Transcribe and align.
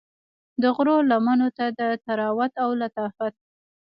د 0.61 0.63
غرو 0.75 0.97
لمنو 1.09 1.47
ته 1.57 1.65
د 1.79 1.81
طراوت 2.05 2.53
او 2.63 2.69
لطافت 2.81 3.33